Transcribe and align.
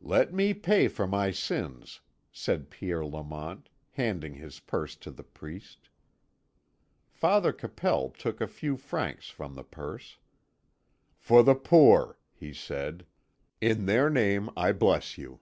"Let 0.00 0.32
me 0.32 0.54
pay 0.54 0.88
for 0.88 1.06
my 1.06 1.30
sins," 1.30 2.00
said 2.32 2.70
Pierre 2.70 3.04
Lamont, 3.04 3.68
handing 3.90 4.32
his 4.32 4.58
purse 4.58 4.96
to 4.96 5.10
the 5.10 5.22
priest. 5.22 5.90
Father 7.10 7.52
Capel 7.52 8.08
took 8.08 8.40
a 8.40 8.46
few 8.46 8.78
francs 8.78 9.28
from 9.28 9.54
the 9.54 9.64
purse. 9.64 10.16
"For 11.18 11.42
the 11.42 11.54
poor," 11.56 12.16
he 12.32 12.54
said. 12.54 13.04
"In 13.60 13.84
their 13.84 14.08
name 14.08 14.48
I 14.56 14.72
bless 14.72 15.18
you!" 15.18 15.40